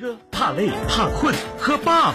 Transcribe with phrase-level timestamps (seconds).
[0.00, 2.14] 车怕累怕困，喝 buff，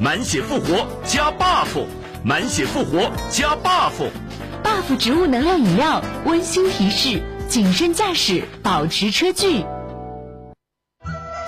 [0.00, 1.84] 满血复活加 buff，
[2.24, 4.08] 满血复活加 buff。
[4.64, 9.66] buff 植物能量饮料，温馨提示：谨慎驾驶，保持车距。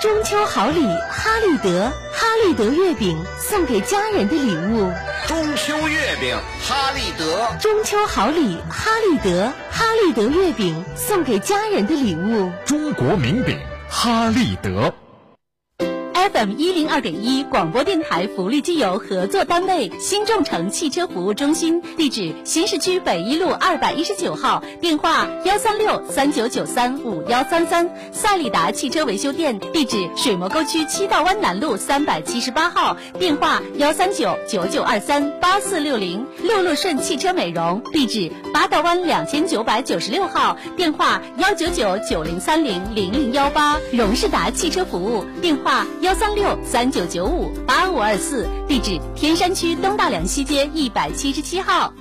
[0.05, 4.93] 中秋好礼，哈利德，哈利德月饼送给家人的礼物。
[5.27, 7.49] 中秋月饼，哈利德。
[7.59, 12.53] 中秋好礼，哈利德，哈利德月饼送给家人的礼物。
[12.67, 14.93] 中国名饼，哈利德。
[16.33, 27.91] FM 一零二点一广播电台福利机油合作单位新众诚汽车服务中心，地址新市区北一路二百一十九号，电话幺三六三九九三五幺三三。
[28.11, 36.25] 赛利达汽车维修店，地址水磨沟区七道湾南路三百七十八号，电话幺三九九九二三八四六零。
[36.43, 43.79] 陆陆顺汽车美容，地址八道湾两千九百九十六号，电话幺九九九零三零零零幺八。
[43.93, 46.14] 荣士达汽车服务，电话幺。
[46.15, 51.93] 三六三九九五八五二四，地址天山区东大两西街一百七十七号。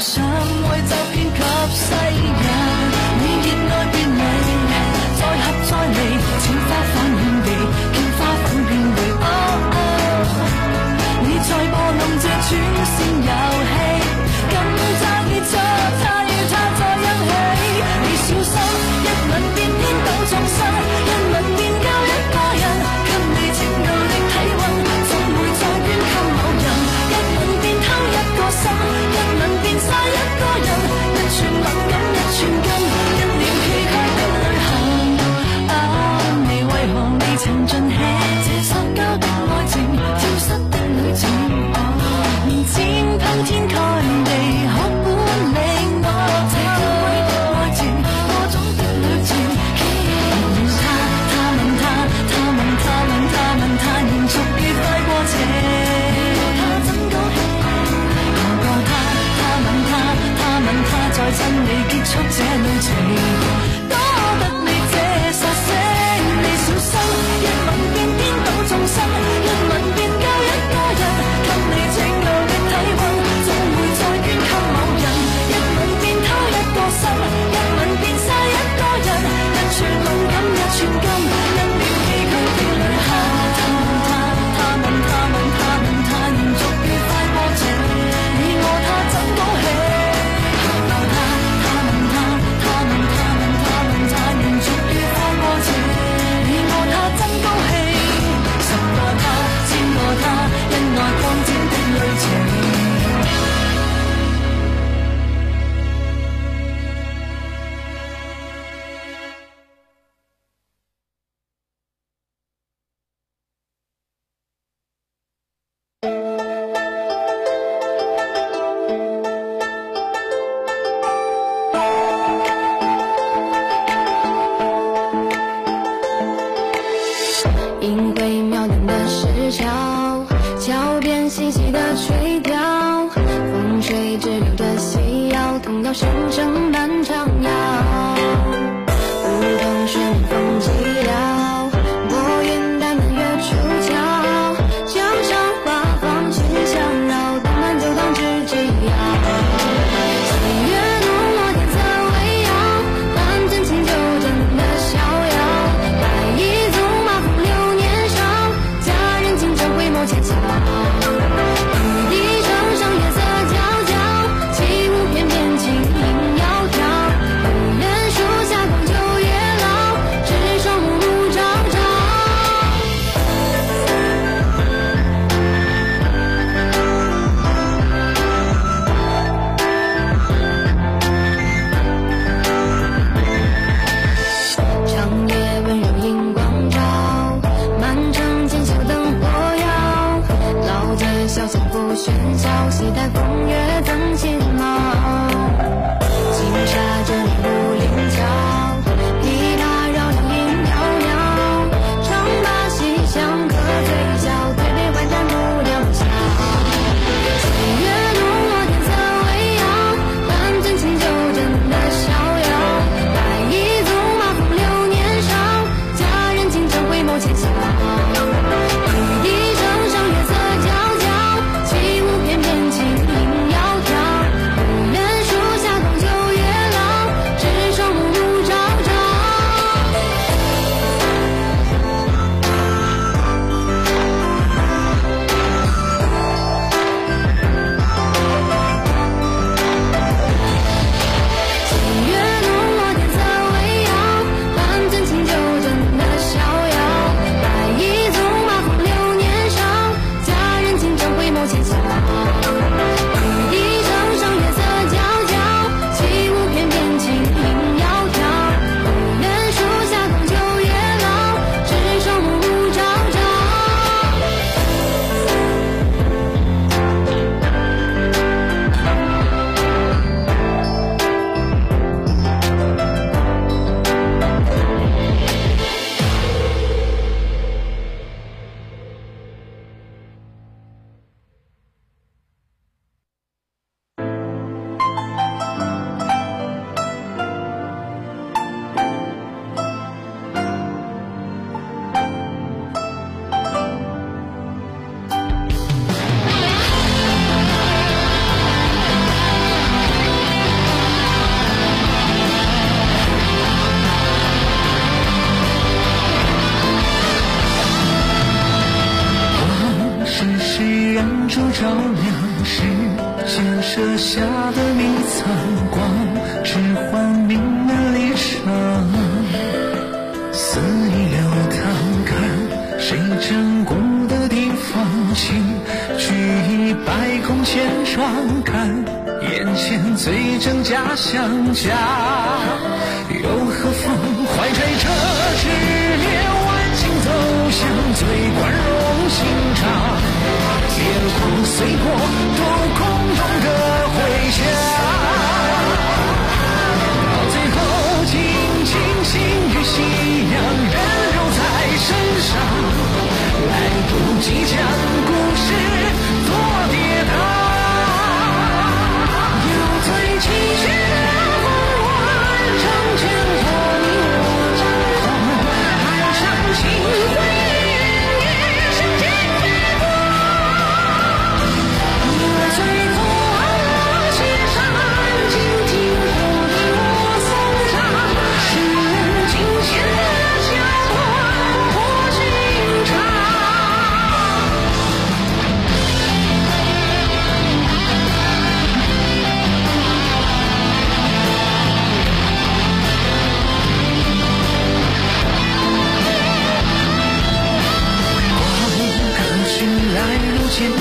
[0.00, 1.40] 想为就遍及
[1.76, 2.19] 世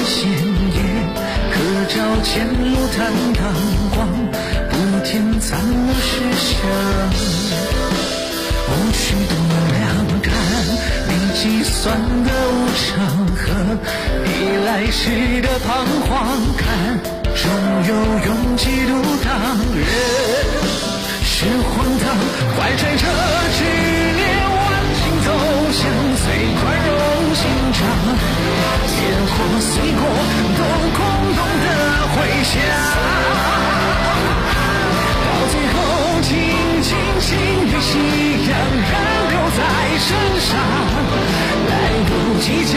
[0.05, 0.79] 闲也
[1.51, 1.55] 可
[1.87, 2.97] 照前路坦
[3.33, 3.41] 荡，
[3.93, 3.97] 光
[4.69, 4.73] 不
[5.05, 5.61] 添残陋，
[5.99, 6.49] 世相
[8.67, 9.31] 无需多
[9.73, 9.79] 量。
[10.21, 10.27] 看
[11.07, 12.85] 你计算的无常
[13.27, 13.41] 和
[14.25, 14.27] 你
[14.65, 15.67] 来时的彷
[16.07, 16.09] 徨，
[16.57, 16.63] 看
[17.35, 17.41] 终
[17.87, 17.91] 有
[18.25, 18.85] 勇气。
[18.85, 18.91] 独
[19.23, 19.31] 当
[19.75, 19.81] 人
[21.23, 22.05] 是荒唐，
[22.57, 23.03] 怀揣着
[23.55, 23.88] 炽。
[29.41, 30.03] 我们随过
[30.59, 30.61] 都
[30.97, 30.99] 空
[31.33, 31.67] 洞的
[32.13, 32.53] 回响，
[35.23, 35.75] 到最后，
[36.21, 36.27] 轻
[36.83, 36.87] 轻
[37.21, 37.27] 轻
[37.71, 37.87] 的夕
[38.49, 38.51] 阳
[38.89, 38.93] 仍
[39.31, 39.59] 留在
[39.97, 40.07] 身
[40.41, 40.49] 上，
[41.69, 41.71] 来
[42.05, 42.09] 不
[42.41, 42.75] 及讲。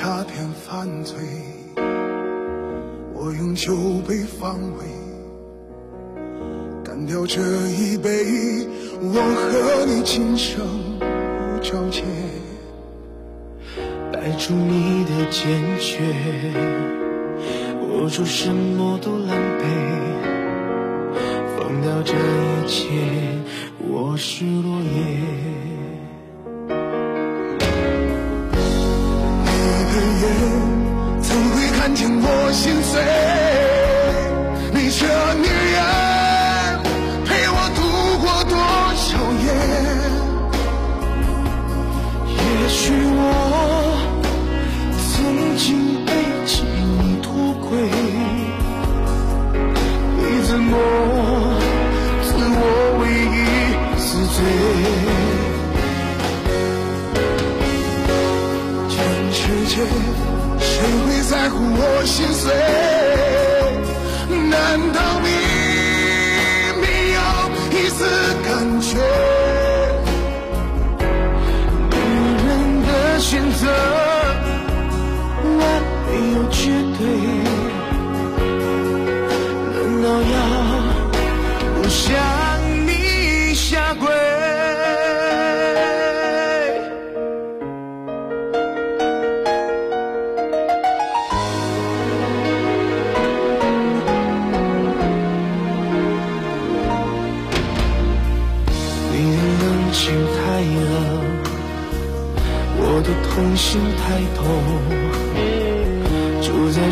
[0.00, 1.16] 差点犯罪
[3.12, 3.74] 我用酒
[4.06, 4.84] 杯防卫
[6.84, 7.40] 干掉这
[7.70, 8.64] 一杯
[9.00, 10.64] 我和你今生
[11.00, 12.04] 无交界
[14.12, 15.98] 摆出你的坚决
[17.80, 19.64] 我说什么都狼狈
[21.58, 22.86] 放掉这一切
[23.80, 25.67] 我是落叶
[50.70, 50.74] 么
[52.22, 52.62] 是我
[53.00, 53.02] 唯
[53.34, 53.38] 一
[53.98, 54.38] 死罪？
[58.88, 58.96] 全
[59.32, 59.72] 世界
[60.60, 60.68] 谁
[61.04, 62.44] 会在乎我心碎？
[64.50, 64.56] 难
[64.92, 65.26] 道你
[66.80, 66.84] 没
[67.16, 67.18] 有
[67.72, 67.98] 一丝
[68.44, 68.46] 感
[68.80, 68.88] 觉？
[71.90, 71.96] 女
[72.46, 72.48] 人
[72.86, 73.62] 的选择，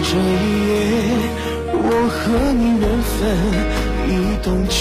[0.09, 0.19] 这一
[0.69, 0.71] 夜。
[1.89, 2.17] 我和
[2.53, 3.15] 你缘分
[4.09, 4.11] 已
[4.43, 4.77] 冻结，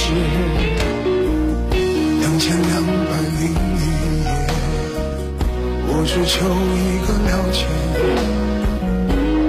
[2.22, 3.44] 两千两百零
[3.75, 3.84] 一
[4.24, 4.27] 夜，
[5.88, 6.34] 我只求
[6.75, 7.58] 一个了解，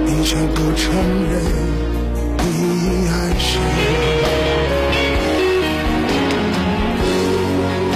[0.05, 0.83] 你却不承
[1.29, 1.31] 认
[2.37, 2.41] 你
[3.09, 3.49] 爱谁。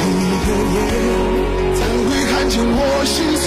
[0.03, 0.75] 一个夜
[1.75, 3.45] 怎会看见我心碎？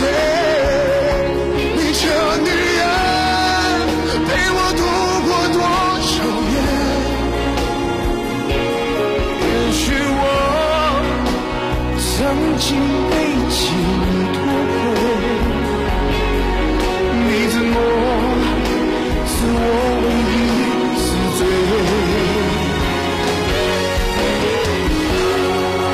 [12.34, 12.66] 曾经
[13.10, 13.14] 背
[13.48, 14.36] 弃你脱
[14.74, 15.00] 轨，
[17.22, 17.76] 你怎么
[19.24, 19.62] 是我
[20.02, 20.36] 唯一
[20.98, 21.06] 死
[21.38, 21.40] 罪？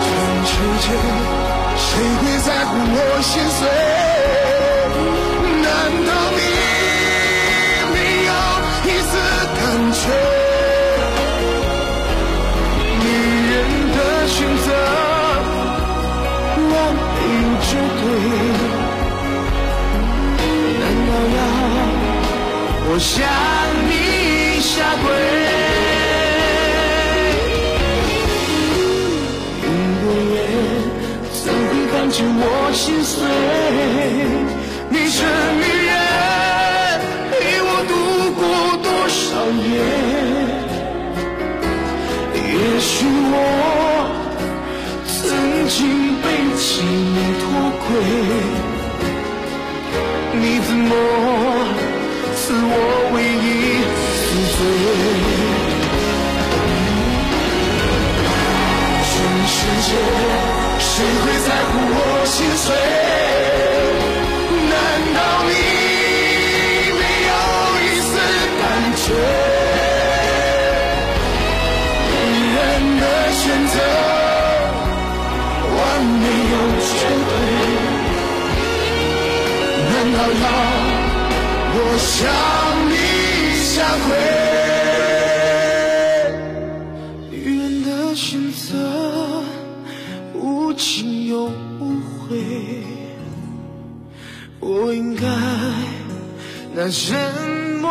[0.06, 0.09] 全
[0.47, 0.87] 世界
[1.76, 3.61] 谁会在乎我心碎？
[22.92, 23.23] 我向
[23.87, 23.92] 你
[24.61, 25.06] 下跪？
[29.62, 29.64] 一
[30.02, 30.04] 个
[30.35, 30.35] 夜
[31.32, 32.42] 怎会看见我
[32.73, 33.14] 心碎？
[34.88, 35.18] 你这
[35.54, 35.92] 女人
[37.30, 37.32] 陪
[37.62, 37.92] 我度
[38.35, 38.42] 过
[38.82, 39.20] 多少
[39.70, 39.70] 夜？
[42.35, 42.90] 也许
[43.30, 43.35] 我
[45.06, 45.16] 曾
[45.68, 45.78] 经
[46.20, 46.26] 被
[46.59, 46.66] 情
[47.38, 47.40] 拖
[47.87, 47.88] 亏，
[50.42, 50.90] 你怎么
[52.50, 52.75] 赐我
[53.14, 53.47] 唯一
[54.19, 54.26] 死
[54.57, 54.59] 罪
[59.07, 59.12] 全
[59.47, 59.88] 世界
[60.80, 60.90] 谁
[61.23, 62.66] 会在乎我心碎
[64.69, 64.75] 难
[65.14, 65.52] 道你
[66.99, 67.33] 没有
[67.85, 68.12] 一丝
[68.59, 68.62] 感
[68.97, 69.04] 觉
[72.11, 72.19] 女
[72.57, 72.59] 人
[72.99, 73.75] 的选择
[75.76, 75.78] 完
[76.19, 76.90] 美又绝
[77.28, 77.33] 对
[79.92, 80.70] 难道要
[82.00, 82.28] 向
[82.88, 82.95] 你
[83.57, 84.09] 下跪？
[87.30, 89.42] 女人的选择，
[90.35, 91.45] 无情又
[91.78, 92.38] 无悔。
[94.61, 95.26] 我应该
[96.75, 97.14] 拿什
[97.80, 97.88] 么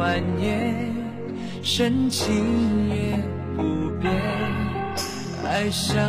[0.00, 0.96] 万年，
[1.62, 3.18] 深情也
[3.54, 3.62] 不
[4.00, 4.10] 变。
[5.44, 6.00] 爱像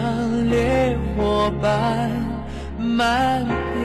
[0.49, 2.09] 烈火般
[2.77, 3.83] 蔓延，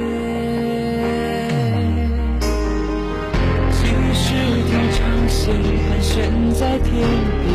[3.73, 3.83] 即
[4.15, 4.23] 使
[4.69, 6.15] 天长线盘旋
[6.55, 6.89] 在天
[7.43, 7.51] 边，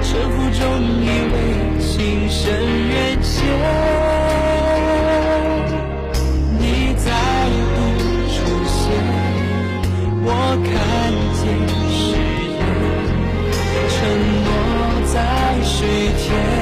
[0.00, 0.62] 沉浮中
[1.02, 1.34] 以为
[1.80, 1.90] 情
[2.30, 2.40] 深
[2.88, 4.21] 缘浅。
[16.32, 16.61] 水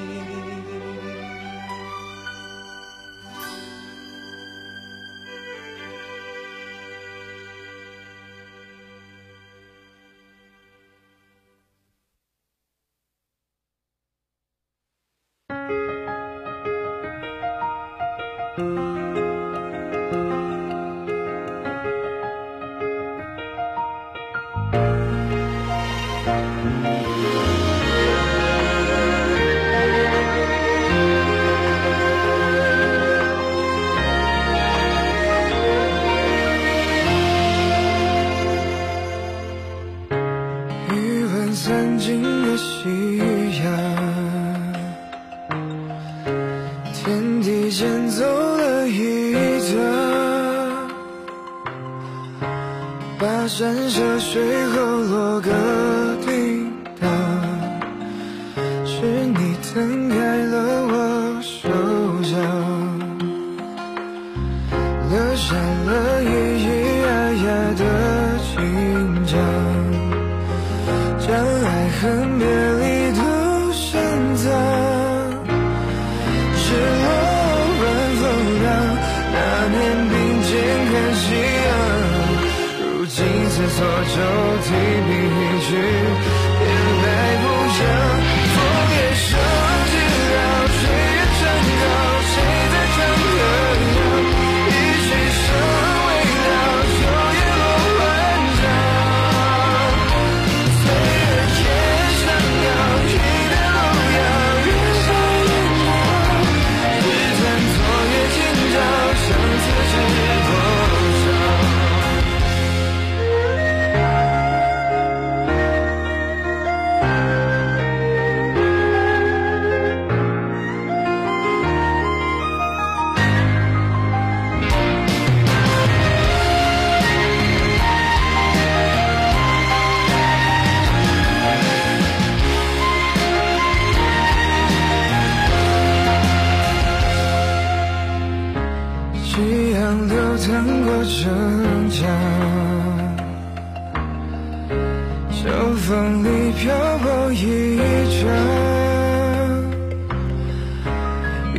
[53.61, 56.00] 三生水后，落个。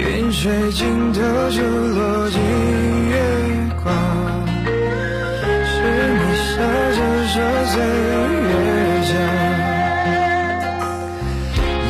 [0.04, 2.40] 云水尽头就落尽
[3.08, 3.14] 月
[3.84, 3.94] 光，
[5.64, 5.74] 是
[6.18, 6.50] 你笑
[6.92, 7.34] 着说
[7.66, 8.50] 岁月
[9.06, 9.10] 长，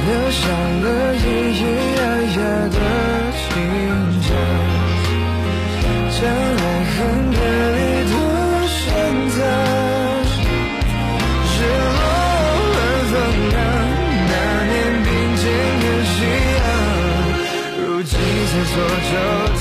[0.05, 0.41] 留下
[0.83, 1.25] 了咿
[1.57, 1.61] 咿
[1.97, 2.01] 呀
[2.37, 2.77] 呀的
[3.39, 3.41] 情
[4.21, 4.31] 长。
[18.73, 19.52] So soldiers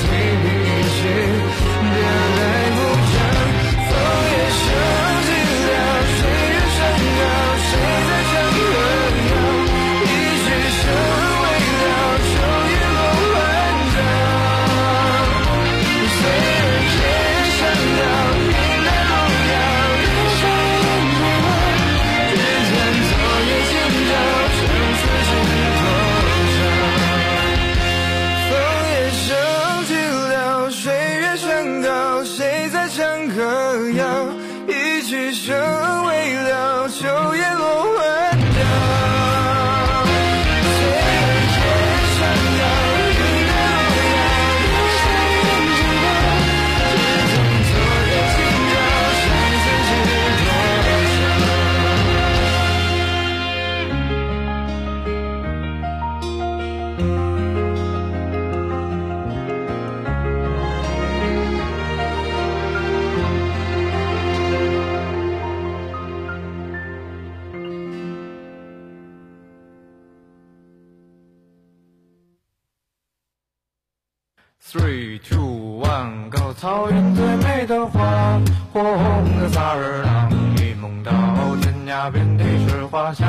[82.10, 83.26] 遍地是花香，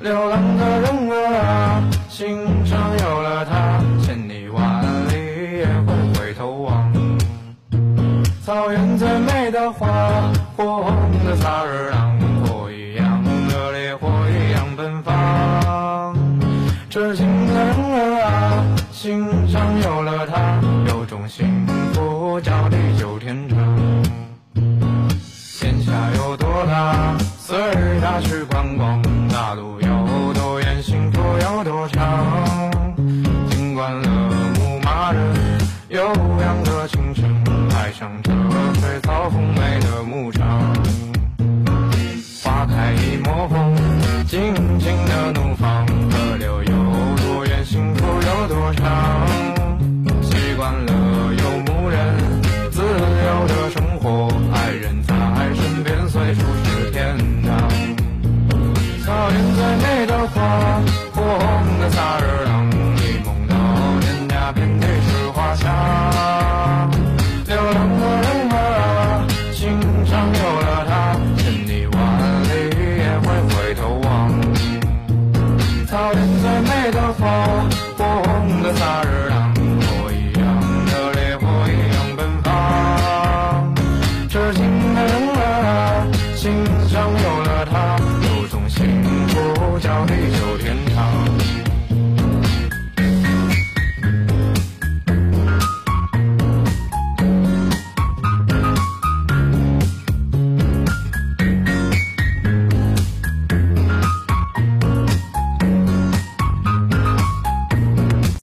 [0.00, 2.55] 流浪的人啊，心。